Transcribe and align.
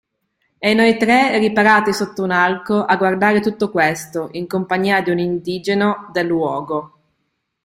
E 0.57 0.73
noi 0.73 0.97
tre, 0.97 1.37
riparati 1.37 1.93
sotto 1.93 2.23
un 2.23 2.31
arco, 2.31 2.83
a 2.85 2.95
guardare 2.95 3.39
tutto 3.39 3.69
questo, 3.69 4.29
in 4.31 4.47
compagnia 4.47 4.99
di 5.01 5.11
un 5.11 5.19
indigeno 5.19 6.09
del 6.11 6.25
luogo. 6.25 6.99